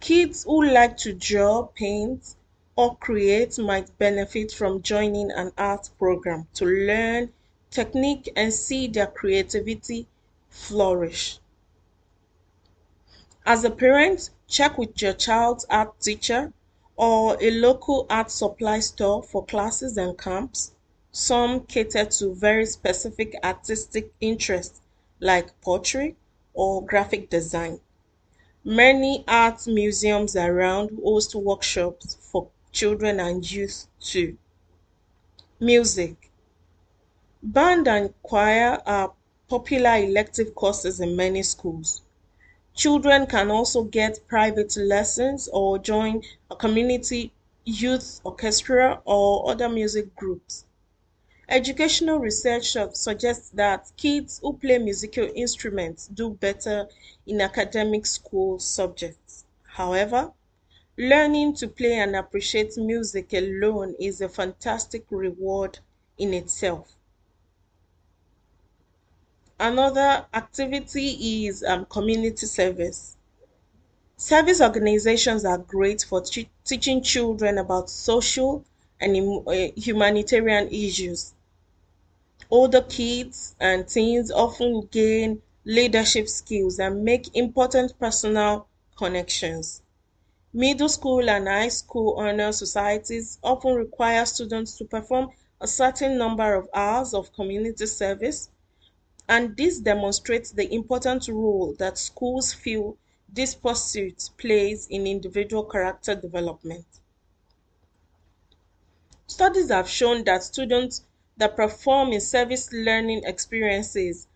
kids 0.00 0.44
who 0.44 0.64
like 0.64 0.96
to 0.98 1.12
draw, 1.12 1.66
paint, 1.74 2.36
or 2.78 2.94
create 2.98 3.58
might 3.58 3.98
benefit 3.98 4.52
from 4.52 4.80
joining 4.80 5.32
an 5.32 5.50
art 5.58 5.90
program 5.98 6.46
to 6.54 6.64
learn 6.64 7.28
technique 7.72 8.30
and 8.36 8.54
see 8.54 8.86
their 8.86 9.08
creativity 9.08 10.06
flourish. 10.48 11.40
As 13.44 13.64
a 13.64 13.70
parent, 13.72 14.30
check 14.46 14.78
with 14.78 15.02
your 15.02 15.12
child's 15.12 15.66
art 15.68 16.00
teacher 16.00 16.52
or 16.94 17.36
a 17.40 17.50
local 17.50 18.06
art 18.08 18.30
supply 18.30 18.78
store 18.78 19.24
for 19.24 19.44
classes 19.44 19.96
and 19.96 20.16
camps. 20.16 20.70
Some 21.10 21.66
cater 21.66 22.04
to 22.04 22.32
very 22.32 22.66
specific 22.66 23.34
artistic 23.42 24.12
interests 24.20 24.80
like 25.18 25.60
pottery 25.62 26.14
or 26.54 26.86
graphic 26.86 27.28
design. 27.28 27.80
Many 28.62 29.24
art 29.26 29.66
museums 29.66 30.36
around 30.36 30.96
host 31.02 31.34
workshops 31.34 32.16
for 32.20 32.46
children 32.72 33.20
and 33.20 33.50
youth 33.50 33.86
too. 34.00 34.36
Music. 35.60 36.30
Band 37.42 37.88
and 37.88 38.14
choir 38.22 38.82
are 38.84 39.12
popular 39.48 39.96
elective 39.96 40.54
courses 40.54 41.00
in 41.00 41.16
many 41.16 41.42
schools. 41.42 42.02
Children 42.74 43.26
can 43.26 43.50
also 43.50 43.84
get 43.84 44.26
private 44.28 44.76
lessons 44.76 45.48
or 45.52 45.78
join 45.78 46.22
a 46.50 46.56
community 46.56 47.32
youth 47.64 48.20
orchestra 48.24 49.00
or 49.04 49.50
other 49.50 49.68
music 49.68 50.14
groups. 50.16 50.64
Educational 51.48 52.18
research 52.18 52.76
suggests 52.92 53.50
that 53.50 53.90
kids 53.96 54.38
who 54.42 54.52
play 54.52 54.78
musical 54.78 55.28
instruments 55.34 56.08
do 56.08 56.30
better 56.30 56.88
in 57.26 57.40
academic 57.40 58.04
school 58.04 58.58
subjects. 58.58 59.44
However, 59.64 60.32
Learning 61.00 61.54
to 61.54 61.68
play 61.68 61.92
and 61.92 62.16
appreciate 62.16 62.76
music 62.76 63.32
alone 63.32 63.94
is 64.00 64.20
a 64.20 64.28
fantastic 64.28 65.04
reward 65.10 65.78
in 66.18 66.34
itself. 66.34 66.96
Another 69.60 70.26
activity 70.34 71.46
is 71.46 71.62
um, 71.62 71.84
community 71.84 72.46
service. 72.46 73.16
Service 74.16 74.60
organizations 74.60 75.44
are 75.44 75.58
great 75.58 76.02
for 76.02 76.20
teaching 76.64 77.00
children 77.00 77.58
about 77.58 77.88
social 77.88 78.64
and 79.00 79.46
uh, 79.46 79.52
humanitarian 79.76 80.66
issues. 80.66 81.32
Older 82.50 82.82
kids 82.82 83.54
and 83.60 83.86
teens 83.86 84.32
often 84.32 84.88
gain 84.90 85.42
leadership 85.64 86.28
skills 86.28 86.80
and 86.80 87.04
make 87.04 87.36
important 87.36 87.96
personal 88.00 88.66
connections. 88.96 89.80
Middle 90.58 90.88
school 90.88 91.30
and 91.30 91.46
high 91.46 91.68
school 91.68 92.14
honor 92.18 92.50
societies 92.50 93.38
often 93.44 93.76
require 93.76 94.26
students 94.26 94.76
to 94.76 94.84
perform 94.84 95.30
a 95.60 95.68
certain 95.68 96.18
number 96.18 96.52
of 96.52 96.68
hours 96.74 97.14
of 97.14 97.32
community 97.32 97.86
service, 97.86 98.50
and 99.28 99.56
this 99.56 99.78
demonstrates 99.78 100.50
the 100.50 100.74
important 100.74 101.28
role 101.28 101.76
that 101.78 101.96
schools 101.96 102.52
feel 102.52 102.96
this 103.28 103.54
pursuit 103.54 104.30
plays 104.36 104.88
in 104.88 105.06
individual 105.06 105.62
character 105.62 106.16
development. 106.16 106.86
Studies 109.28 109.70
have 109.70 109.88
shown 109.88 110.24
that 110.24 110.42
students 110.42 111.04
that 111.36 111.54
perform 111.54 112.12
in 112.12 112.20
service 112.20 112.72
learning 112.72 113.22
experiences 113.22 114.26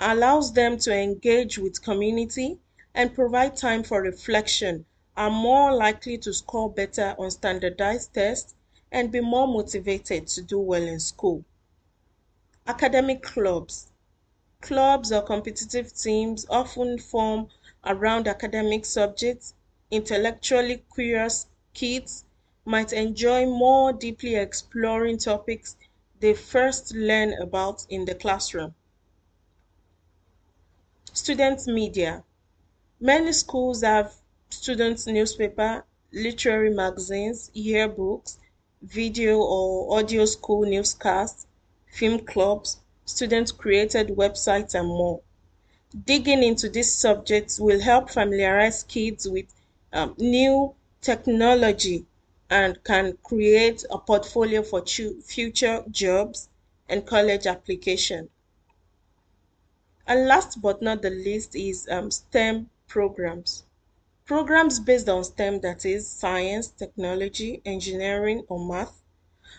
allows 0.00 0.52
them 0.54 0.76
to 0.78 0.92
engage 0.92 1.56
with 1.56 1.84
community 1.84 2.58
and 2.96 3.14
provide 3.14 3.56
time 3.56 3.84
for 3.84 4.02
reflection 4.02 4.84
are 5.16 5.30
more 5.30 5.72
likely 5.72 6.18
to 6.18 6.32
score 6.32 6.70
better 6.70 7.14
on 7.18 7.30
standardized 7.30 8.12
tests 8.12 8.54
and 8.92 9.10
be 9.10 9.20
more 9.20 9.48
motivated 9.48 10.26
to 10.26 10.42
do 10.42 10.58
well 10.58 10.82
in 10.82 11.00
school. 11.00 11.44
Academic 12.66 13.22
clubs. 13.22 13.88
Clubs 14.60 15.12
or 15.12 15.22
competitive 15.22 15.94
teams 15.94 16.46
often 16.50 16.98
form 16.98 17.48
around 17.84 18.28
academic 18.28 18.84
subjects. 18.84 19.54
Intellectually 19.90 20.84
curious 20.94 21.46
kids 21.72 22.24
might 22.64 22.92
enjoy 22.92 23.46
more 23.46 23.92
deeply 23.92 24.34
exploring 24.34 25.18
topics 25.18 25.76
they 26.20 26.34
first 26.34 26.94
learn 26.94 27.32
about 27.34 27.86
in 27.88 28.04
the 28.04 28.14
classroom. 28.14 28.74
Student 31.12 31.66
media. 31.66 32.24
Many 33.00 33.32
schools 33.32 33.82
have 33.82 34.14
student 34.50 35.06
newspaper, 35.06 35.84
literary 36.12 36.70
magazines, 36.70 37.50
yearbooks, 37.54 38.38
video 38.82 39.38
or 39.38 39.98
audio 39.98 40.24
school 40.24 40.64
newscasts, 40.64 41.46
film 41.90 42.20
clubs, 42.20 42.78
student 43.04 43.56
created 43.58 44.08
websites, 44.08 44.74
and 44.74 44.88
more. 44.88 45.20
Digging 46.04 46.42
into 46.42 46.68
these 46.68 46.92
subjects 46.92 47.58
will 47.58 47.80
help 47.80 48.10
familiarize 48.10 48.82
kids 48.84 49.28
with 49.28 49.46
um, 49.92 50.14
new 50.18 50.74
technology 51.00 52.06
and 52.50 52.82
can 52.84 53.16
create 53.22 53.84
a 53.90 53.98
portfolio 53.98 54.62
for 54.62 54.84
future 54.84 55.84
jobs 55.90 56.48
and 56.88 57.06
college 57.06 57.46
application. 57.46 58.28
And 60.06 60.28
last 60.28 60.60
but 60.62 60.82
not 60.82 61.02
the 61.02 61.10
least 61.10 61.56
is 61.56 61.88
um, 61.90 62.10
STEM 62.10 62.70
programs. 62.86 63.64
Programs 64.26 64.80
based 64.80 65.08
on 65.08 65.22
STEM, 65.22 65.60
that 65.60 65.86
is 65.86 66.04
science, 66.04 66.66
technology, 66.66 67.62
engineering, 67.64 68.44
or 68.48 68.58
math, 68.58 69.04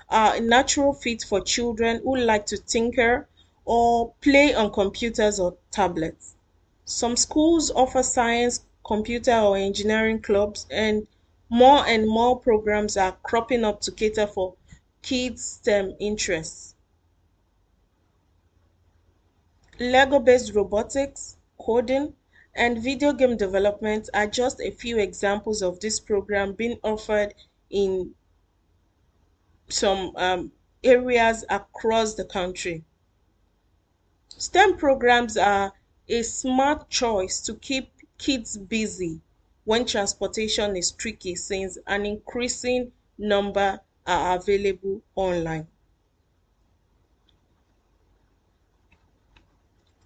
are 0.10 0.36
a 0.36 0.42
natural 0.42 0.92
fit 0.92 1.24
for 1.24 1.40
children 1.40 2.02
who 2.04 2.18
like 2.18 2.46
to 2.48 2.58
tinker 2.58 3.30
or 3.64 4.14
play 4.20 4.54
on 4.54 4.70
computers 4.74 5.40
or 5.40 5.56
tablets. 5.72 6.36
Some 6.84 7.16
schools 7.16 7.72
offer 7.72 8.04
science, 8.04 8.66
computer, 8.86 9.40
or 9.40 9.56
engineering 9.56 10.22
clubs, 10.22 10.68
and 10.70 11.08
more 11.50 11.88
and 11.88 12.06
more 12.06 12.38
programs 12.38 12.98
are 12.98 13.16
cropping 13.24 13.64
up 13.64 13.80
to 13.82 13.92
cater 13.94 14.28
for 14.28 14.56
kids' 15.02 15.46
STEM 15.46 15.96
interests. 15.98 16.76
Lego 19.80 20.20
based 20.20 20.54
robotics, 20.54 21.38
coding, 21.58 22.14
and 22.58 22.82
video 22.82 23.14
game 23.14 23.38
development 23.38 24.10
are 24.16 24.26
just 24.26 24.60
a 24.60 24.72
few 24.72 24.98
examples 24.98 25.62
of 25.62 25.80
this 25.80 26.00
program 26.00 26.54
being 26.54 26.80
offered 26.84 27.36
in 27.70 28.16
some 29.70 30.12
um, 30.16 30.52
areas 30.84 31.46
across 31.50 32.16
the 32.16 32.26
country. 32.26 32.84
STEM 34.30 34.78
programs 34.78 35.38
are 35.38 35.72
a 36.10 36.24
smart 36.24 36.90
choice 36.90 37.42
to 37.42 37.54
keep 37.56 37.92
kids 38.18 38.58
busy 38.58 39.22
when 39.65 39.86
transportation 39.86 40.76
is 40.76 40.91
tricky 40.91 41.36
since 41.36 41.78
an 41.86 42.06
increasing 42.06 42.91
number 43.17 43.80
are 44.08 44.38
available 44.38 45.02
online. 45.15 45.67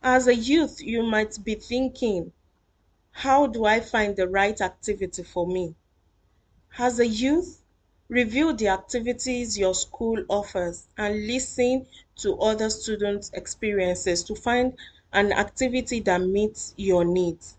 As 0.03 0.27
a 0.27 0.35
youth, 0.35 0.81
you 0.81 1.03
might 1.03 1.37
be 1.43 1.55
thinking, 1.55 2.31
how 3.11 3.47
do 3.47 3.65
I 3.65 3.79
find 3.79 4.15
the 4.15 4.27
right 4.27 4.59
activity 4.59 5.23
for 5.23 5.45
me? 5.47 5.75
As 6.77 6.99
a 6.99 7.07
youth, 7.07 7.61
review 8.09 8.53
the 8.53 8.69
activities 8.69 9.57
your 9.57 9.73
school 9.73 10.23
offers 10.29 10.87
and 10.97 11.27
listen 11.27 11.85
to 12.17 12.39
other 12.39 12.69
students' 12.69 13.31
experiences 13.33 14.23
to 14.23 14.35
find 14.35 14.77
an 15.13 15.31
activity 15.31 15.99
that 16.01 16.21
meets 16.21 16.73
your 16.77 17.03
needs. 17.03 17.57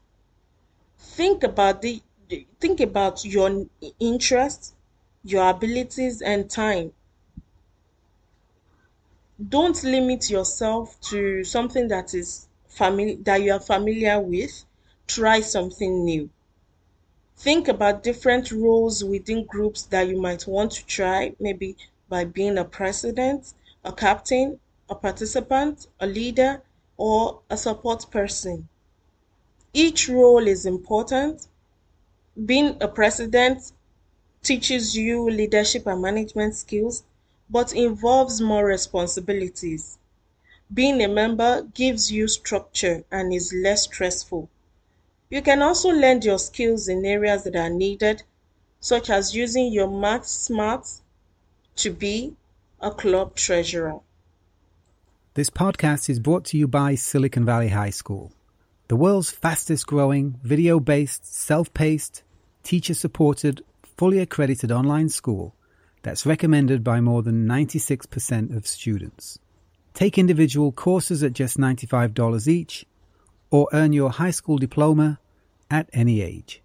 Think 0.98 1.42
about 1.42 1.82
the 1.82 2.02
think 2.60 2.80
about 2.80 3.24
your 3.24 3.66
interests, 4.00 4.72
your 5.22 5.50
abilities 5.50 6.22
and 6.22 6.48
time 6.48 6.92
don't 9.48 9.82
limit 9.82 10.30
yourself 10.30 11.00
to 11.00 11.42
something 11.44 11.88
that 11.88 12.14
is 12.14 12.46
familiar 12.68 13.16
that 13.22 13.42
you 13.42 13.52
are 13.52 13.60
familiar 13.60 14.20
with 14.20 14.64
try 15.14 15.40
something 15.40 16.04
new 16.04 16.28
think 17.36 17.68
about 17.68 18.02
different 18.02 18.50
roles 18.50 19.04
within 19.04 19.44
groups 19.44 19.82
that 19.82 20.08
you 20.08 20.18
might 20.18 20.46
want 20.46 20.72
to 20.72 20.86
try 20.86 21.34
maybe 21.38 21.76
by 22.08 22.24
being 22.24 22.56
a 22.56 22.64
president 22.64 23.52
a 23.84 23.92
captain 23.92 24.58
a 24.88 24.94
participant 24.94 25.86
a 26.00 26.06
leader 26.06 26.62
or 26.96 27.40
a 27.50 27.56
support 27.58 28.10
person 28.10 28.66
each 29.74 30.08
role 30.08 30.46
is 30.46 30.64
important 30.64 31.46
being 32.46 32.76
a 32.82 32.88
president 32.88 33.72
teaches 34.42 34.96
you 34.96 35.30
leadership 35.30 35.86
and 35.86 36.02
management 36.02 36.54
skills 36.54 37.04
but 37.50 37.72
involves 37.74 38.40
more 38.40 38.64
responsibilities. 38.66 39.98
Being 40.72 41.02
a 41.02 41.08
member 41.08 41.62
gives 41.74 42.12
you 42.12 42.28
structure 42.28 43.04
and 43.10 43.32
is 43.34 43.52
less 43.54 43.84
stressful. 43.84 44.48
You 45.32 45.40
can 45.40 45.62
also 45.62 45.88
lend 45.88 46.26
your 46.26 46.38
skills 46.38 46.88
in 46.88 47.06
areas 47.06 47.44
that 47.44 47.56
are 47.56 47.70
needed, 47.70 48.22
such 48.80 49.08
as 49.08 49.34
using 49.34 49.72
your 49.72 49.88
math 49.88 50.26
smarts 50.26 51.00
to 51.76 51.90
be 51.90 52.36
a 52.82 52.90
club 52.90 53.34
treasurer. 53.34 54.00
This 55.32 55.48
podcast 55.48 56.10
is 56.10 56.20
brought 56.20 56.44
to 56.46 56.58
you 56.58 56.68
by 56.68 56.96
Silicon 56.96 57.46
Valley 57.46 57.68
High 57.68 57.88
School, 57.88 58.34
the 58.88 58.96
world's 58.96 59.30
fastest 59.30 59.86
growing, 59.86 60.38
video 60.42 60.78
based, 60.78 61.24
self 61.24 61.72
paced, 61.72 62.22
teacher 62.62 62.92
supported, 62.92 63.64
fully 63.96 64.18
accredited 64.18 64.70
online 64.70 65.08
school 65.08 65.54
that's 66.02 66.26
recommended 66.26 66.84
by 66.84 67.00
more 67.00 67.22
than 67.22 67.48
96% 67.48 68.54
of 68.54 68.66
students. 68.66 69.38
Take 69.94 70.18
individual 70.18 70.72
courses 70.72 71.22
at 71.22 71.32
just 71.32 71.56
$95 71.56 72.48
each 72.48 72.84
or 73.50 73.66
earn 73.72 73.94
your 73.94 74.10
high 74.10 74.30
school 74.30 74.58
diploma 74.58 75.18
at 75.72 75.88
any 75.92 76.20
age. 76.20 76.62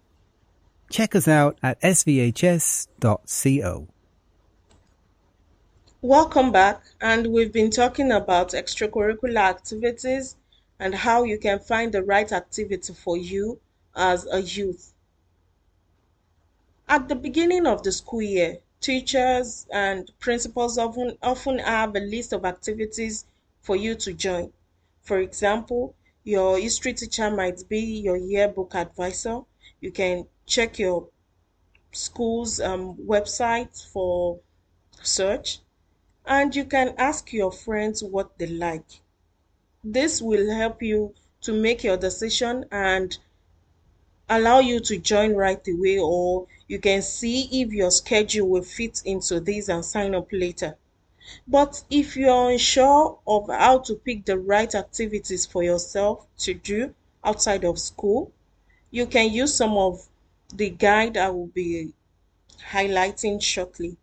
Check 0.90 1.16
us 1.16 1.26
out 1.26 1.58
at 1.62 1.80
svhs.co. 1.80 3.88
Welcome 6.00 6.52
back, 6.52 6.82
and 7.00 7.32
we've 7.32 7.52
been 7.52 7.70
talking 7.70 8.12
about 8.12 8.50
extracurricular 8.50 9.40
activities 9.40 10.36
and 10.78 10.94
how 10.94 11.24
you 11.24 11.38
can 11.38 11.58
find 11.58 11.92
the 11.92 12.04
right 12.04 12.30
activity 12.30 12.92
for 12.92 13.16
you 13.16 13.58
as 13.96 14.28
a 14.30 14.40
youth. 14.40 14.92
At 16.88 17.08
the 17.08 17.16
beginning 17.16 17.66
of 17.66 17.82
the 17.82 17.90
school 17.90 18.22
year, 18.22 18.58
Teachers 18.80 19.66
and 19.72 20.08
principals 20.20 20.78
often, 20.78 21.18
often 21.20 21.58
have 21.58 21.96
a 21.96 22.00
list 22.00 22.32
of 22.32 22.44
activities 22.44 23.24
for 23.60 23.74
you 23.74 23.96
to 23.96 24.12
join. 24.12 24.52
For 25.02 25.18
example, 25.18 25.96
your 26.28 26.58
history 26.58 26.92
teacher 26.92 27.30
might 27.30 27.66
be 27.70 27.80
your 27.80 28.18
yearbook 28.18 28.74
advisor. 28.74 29.40
You 29.80 29.90
can 29.90 30.26
check 30.44 30.78
your 30.78 31.08
school's 31.90 32.60
um, 32.60 32.96
website 32.96 33.90
for 33.90 34.38
search 35.02 35.60
and 36.26 36.54
you 36.54 36.66
can 36.66 36.94
ask 36.98 37.32
your 37.32 37.50
friends 37.50 38.04
what 38.04 38.36
they 38.36 38.46
like. 38.46 39.00
This 39.82 40.20
will 40.20 40.54
help 40.54 40.82
you 40.82 41.14
to 41.40 41.54
make 41.54 41.82
your 41.82 41.96
decision 41.96 42.66
and 42.70 43.16
allow 44.28 44.58
you 44.58 44.80
to 44.80 44.98
join 44.98 45.34
right 45.34 45.66
away 45.66 45.98
or 45.98 46.46
you 46.66 46.78
can 46.78 47.00
see 47.00 47.62
if 47.62 47.72
your 47.72 47.90
schedule 47.90 48.50
will 48.50 48.62
fit 48.62 49.00
into 49.06 49.40
this 49.40 49.70
and 49.70 49.82
sign 49.82 50.14
up 50.14 50.28
later. 50.30 50.76
But 51.46 51.84
if 51.90 52.16
you're 52.16 52.50
unsure 52.50 53.18
of 53.26 53.48
how 53.48 53.78
to 53.80 53.94
pick 53.94 54.24
the 54.24 54.38
right 54.38 54.74
activities 54.74 55.46
for 55.46 55.62
yourself 55.62 56.26
to 56.38 56.54
do 56.54 56.94
outside 57.22 57.64
of 57.64 57.78
school, 57.78 58.32
you 58.90 59.06
can 59.06 59.30
use 59.30 59.54
some 59.54 59.76
of 59.76 60.08
the 60.54 60.70
guide 60.70 61.16
I 61.16 61.30
will 61.30 61.48
be 61.48 61.92
highlighting 62.70 63.42
shortly. 63.42 63.96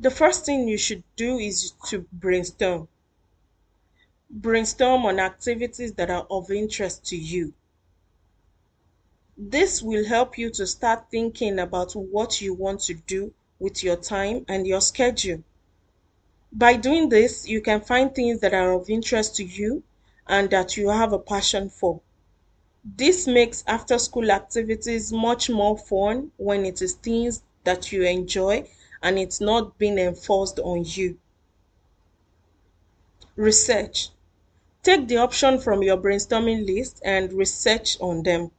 The 0.00 0.10
first 0.10 0.46
thing 0.46 0.68
you 0.68 0.78
should 0.78 1.02
do 1.16 1.38
is 1.38 1.72
to 1.88 2.06
brainstorm. 2.12 2.86
Brainstorm 4.30 5.04
on 5.06 5.18
activities 5.18 5.92
that 5.94 6.10
are 6.10 6.26
of 6.30 6.50
interest 6.52 7.04
to 7.06 7.16
you. 7.16 7.54
This 9.36 9.82
will 9.82 10.04
help 10.04 10.38
you 10.38 10.50
to 10.50 10.66
start 10.66 11.10
thinking 11.10 11.58
about 11.58 11.94
what 11.96 12.40
you 12.40 12.54
want 12.54 12.80
to 12.82 12.94
do 12.94 13.34
with 13.58 13.82
your 13.82 13.96
time 13.96 14.44
and 14.48 14.66
your 14.66 14.80
schedule. 14.80 15.42
By 16.52 16.76
doing 16.76 17.08
this, 17.08 17.46
you 17.46 17.60
can 17.60 17.80
find 17.80 18.14
things 18.14 18.40
that 18.40 18.54
are 18.54 18.72
of 18.72 18.88
interest 18.88 19.36
to 19.36 19.44
you 19.44 19.82
and 20.26 20.50
that 20.50 20.76
you 20.76 20.88
have 20.88 21.12
a 21.12 21.18
passion 21.18 21.68
for. 21.68 22.00
This 22.84 23.26
makes 23.26 23.64
after 23.66 23.98
school 23.98 24.30
activities 24.30 25.12
much 25.12 25.50
more 25.50 25.76
fun 25.76 26.32
when 26.36 26.64
it 26.64 26.80
is 26.80 26.94
things 26.94 27.42
that 27.64 27.92
you 27.92 28.02
enjoy 28.02 28.68
and 29.02 29.18
it's 29.18 29.40
not 29.40 29.76
being 29.78 29.98
enforced 29.98 30.58
on 30.58 30.84
you. 30.86 31.18
Research. 33.36 34.10
Take 34.82 35.06
the 35.06 35.18
option 35.18 35.60
from 35.60 35.82
your 35.82 35.98
brainstorming 35.98 36.66
list 36.66 37.02
and 37.04 37.32
research 37.32 37.98
on 38.00 38.22
them. 38.22 38.50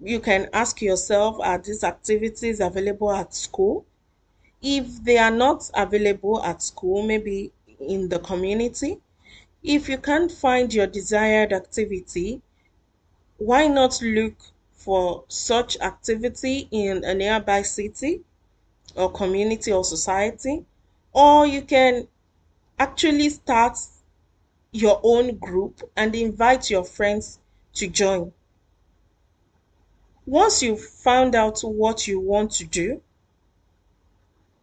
You 0.00 0.20
can 0.20 0.48
ask 0.52 0.82
yourself 0.82 1.36
Are 1.40 1.58
these 1.58 1.84
activities 1.84 2.60
available 2.60 3.12
at 3.12 3.34
school? 3.34 3.86
If 4.60 5.04
they 5.04 5.18
are 5.18 5.30
not 5.30 5.70
available 5.74 6.42
at 6.42 6.62
school, 6.62 7.02
maybe 7.02 7.52
in 7.78 8.08
the 8.08 8.18
community, 8.18 9.00
if 9.62 9.88
you 9.88 9.98
can't 9.98 10.30
find 10.30 10.72
your 10.72 10.86
desired 10.86 11.52
activity, 11.52 12.42
why 13.36 13.68
not 13.68 14.00
look 14.02 14.34
for 14.72 15.24
such 15.28 15.78
activity 15.80 16.68
in 16.70 17.04
a 17.04 17.14
nearby 17.14 17.62
city 17.62 18.22
or 18.96 19.12
community 19.12 19.72
or 19.72 19.84
society? 19.84 20.64
Or 21.12 21.46
you 21.46 21.62
can 21.62 22.08
actually 22.78 23.28
start 23.30 23.78
your 24.72 25.00
own 25.02 25.36
group 25.36 25.82
and 25.96 26.14
invite 26.14 26.70
your 26.70 26.84
friends 26.84 27.38
to 27.74 27.88
join. 27.88 28.32
Once 30.26 30.62
you've 30.62 30.84
found 30.84 31.34
out 31.34 31.60
what 31.60 32.06
you 32.06 32.20
want 32.20 32.50
to 32.52 32.64
do, 32.64 33.00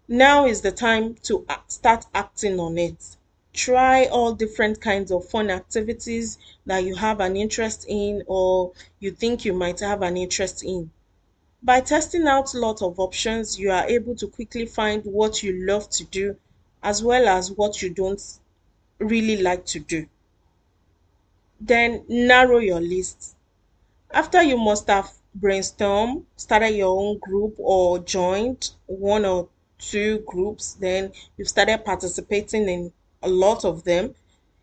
now 0.07 0.45
is 0.45 0.61
the 0.61 0.71
time 0.71 1.15
to 1.23 1.45
start 1.67 2.05
acting 2.13 2.59
on 2.59 2.77
it. 2.77 3.17
Try 3.53 4.05
all 4.05 4.33
different 4.33 4.81
kinds 4.81 5.11
of 5.11 5.27
fun 5.29 5.49
activities 5.49 6.37
that 6.65 6.83
you 6.83 6.95
have 6.95 7.19
an 7.21 7.35
interest 7.35 7.85
in 7.87 8.23
or 8.27 8.73
you 8.99 9.11
think 9.11 9.45
you 9.45 9.53
might 9.53 9.79
have 9.79 10.01
an 10.01 10.17
interest 10.17 10.63
in. 10.63 10.91
By 11.63 11.81
testing 11.81 12.27
out 12.27 12.53
a 12.53 12.59
lot 12.59 12.81
of 12.81 12.99
options, 12.99 13.57
you 13.57 13.71
are 13.71 13.87
able 13.87 14.15
to 14.17 14.27
quickly 14.27 14.65
find 14.65 15.03
what 15.05 15.41
you 15.41 15.65
love 15.65 15.89
to 15.91 16.03
do 16.03 16.35
as 16.83 17.01
well 17.01 17.27
as 17.27 17.51
what 17.51 17.81
you 17.81 17.89
don't 17.89 18.21
really 18.99 19.41
like 19.41 19.65
to 19.65 19.79
do. 19.79 20.07
Then 21.59 22.05
narrow 22.07 22.59
your 22.59 22.81
list. 22.81 23.35
After 24.11 24.43
you 24.43 24.57
must 24.57 24.87
have 24.87 25.11
brainstormed, 25.39 26.25
started 26.35 26.75
your 26.75 26.99
own 26.99 27.17
group, 27.17 27.55
or 27.57 27.99
joined 27.99 28.69
one 28.85 29.25
or 29.25 29.49
two 29.77 30.19
groups, 30.19 30.73
then 30.73 31.11
you've 31.37 31.49
started 31.49 31.85
participating 31.85 32.67
in 32.69 32.93
a 33.21 33.29
lot 33.29 33.65
of 33.65 33.83
them. 33.83 34.15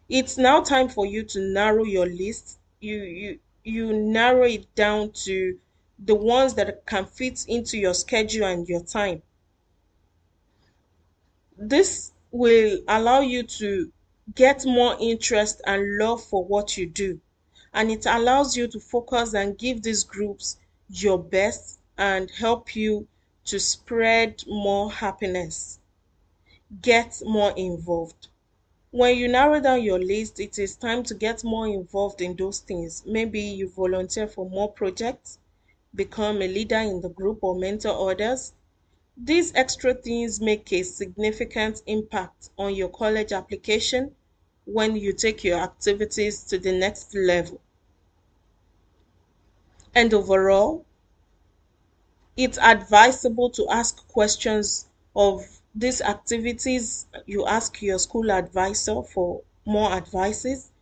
It's 0.09 0.39
now 0.39 0.61
time 0.61 0.89
for 0.89 1.07
you 1.07 1.23
to 1.25 1.41
narrow 1.41 1.85
your 1.85 2.07
list. 2.07 2.59
You 2.81 3.03
you 3.03 3.39
you 3.65 3.93
narrow 3.93 4.45
it 4.45 4.75
down 4.75 5.13
to 5.25 5.59
the 5.99 6.15
ones 6.15 6.55
that 6.55 6.85
can 6.87 7.07
fit 7.07 7.45
into 7.47 7.79
your 7.79 7.95
schedule 7.95 8.47
and 8.47 8.69
your 8.69 8.83
time. 8.83 9.23
This 11.57 12.13
will 12.31 12.81
allow 12.89 13.21
you 13.21 13.43
to 13.45 13.93
get 14.35 14.65
more 14.65 14.97
interest 15.01 15.61
and 15.67 15.99
love 15.99 16.23
for 16.25 16.45
what 16.45 16.77
you 16.77 16.87
do. 16.87 17.21
And 17.73 17.91
it 17.91 18.07
allows 18.07 18.57
you 18.57 18.67
to 18.69 18.81
focus 18.81 19.35
and 19.35 19.57
give 19.59 19.83
these 19.83 20.05
groups 20.05 20.59
your 20.89 21.19
best 21.19 21.79
and 21.97 22.31
help 22.31 22.75
you 22.75 23.07
to 23.45 23.59
spread 23.59 24.45
more 24.47 24.91
happiness. 24.91 25.79
Get 26.81 27.21
more 27.25 27.53
involved. 27.57 28.29
When 28.91 29.17
you 29.17 29.29
narrow 29.29 29.61
down 29.61 29.83
your 29.83 29.99
list, 29.99 30.39
it 30.39 30.59
is 30.59 30.77
time 30.77 31.03
to 31.05 31.15
get 31.15 31.45
more 31.45 31.67
involved 31.67 32.21
in 32.21 32.37
those 32.37 32.61
things. 32.61 33.03
Maybe 33.07 33.41
you 33.41 33.69
volunteer 33.69 34.27
for 34.27 34.49
more 34.49 34.71
projects, 34.71 35.39
become 35.95 36.43
a 36.43 36.49
leader 36.49 36.79
in 36.79 37.01
the 37.01 37.09
group, 37.09 37.39
or 37.43 37.55
mentor 37.55 38.11
others. 38.11 38.53
These 39.17 39.55
extra 39.55 39.95
things 39.95 40.41
make 40.41 40.73
a 40.73 40.83
significant 40.83 41.83
impact 41.87 42.51
on 42.59 42.75
your 42.75 42.89
college 42.89 43.33
application 43.33 44.15
when 44.65 44.97
you 44.97 45.13
take 45.13 45.43
your 45.43 45.59
activities 45.59 46.45
to 46.45 46.59
the 46.59 46.73
next 46.73 47.15
level. 47.15 47.61
And 49.95 50.15
overall, 50.15 50.85
it's 52.43 52.59
advisable 52.59 53.51
to 53.51 53.69
ask 53.69 54.07
questions 54.09 54.89
of 55.15 55.47
these 55.75 56.01
activities. 56.01 57.07
You 57.25 57.47
ask 57.47 57.81
your 57.81 57.99
school 58.01 58.33
advisor 58.33 59.03
for 59.03 59.43
more 59.65 59.93
advices, 59.93 60.73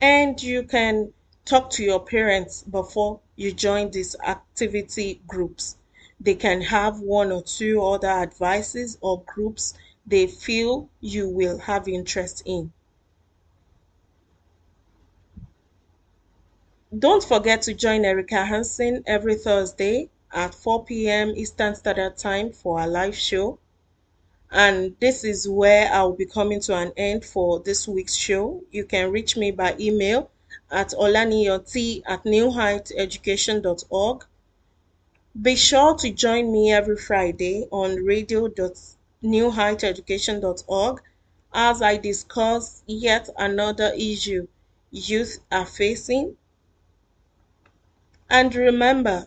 and 0.00 0.40
you 0.40 0.62
can 0.62 1.12
talk 1.44 1.70
to 1.70 1.82
your 1.82 2.00
parents 2.00 2.62
before 2.62 3.18
you 3.34 3.52
join 3.52 3.90
these 3.90 4.14
activity 4.24 5.20
groups. 5.26 5.76
They 6.20 6.34
can 6.36 6.60
have 6.62 7.00
one 7.00 7.32
or 7.32 7.42
two 7.42 7.82
other 7.82 8.08
advices 8.08 8.96
or 9.00 9.22
groups 9.26 9.74
they 10.06 10.28
feel 10.28 10.88
you 11.00 11.28
will 11.28 11.58
have 11.58 11.88
interest 11.88 12.42
in. 12.46 12.72
Don't 16.96 17.24
forget 17.24 17.62
to 17.62 17.74
join 17.74 18.04
Erica 18.04 18.44
Hansen 18.44 19.02
every 19.06 19.36
Thursday 19.36 20.10
at 20.32 20.54
4 20.54 20.84
p.m. 20.84 21.32
Eastern 21.36 21.74
Standard 21.74 22.16
Time 22.16 22.52
for 22.52 22.80
our 22.80 22.88
live 22.88 23.16
show. 23.16 23.58
And 24.50 24.96
this 25.00 25.24
is 25.24 25.48
where 25.48 25.90
I'll 25.92 26.12
be 26.12 26.26
coming 26.26 26.60
to 26.60 26.76
an 26.76 26.92
end 26.96 27.24
for 27.24 27.60
this 27.60 27.86
week's 27.86 28.16
show. 28.16 28.62
You 28.70 28.84
can 28.84 29.12
reach 29.12 29.36
me 29.36 29.50
by 29.50 29.76
email 29.78 30.30
at 30.70 30.90
olaniyoti 30.90 32.02
at 32.06 32.24
newheighteducation.org. 32.24 34.24
Be 35.40 35.56
sure 35.56 35.94
to 35.96 36.10
join 36.10 36.50
me 36.50 36.72
every 36.72 36.96
Friday 36.96 37.66
on 37.70 38.04
radio.newheighteducation.org 38.04 41.02
as 41.52 41.82
I 41.82 41.96
discuss 41.96 42.82
yet 42.86 43.28
another 43.36 43.92
issue 43.96 44.46
youth 44.90 45.38
are 45.50 45.66
facing. 45.66 46.36
And 48.28 48.54
remember, 48.54 49.26